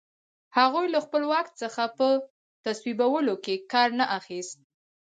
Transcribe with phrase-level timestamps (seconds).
[0.57, 2.07] هغوی له خپل واک څخه په
[2.65, 4.59] تصویبولو کې کار نه اخیست.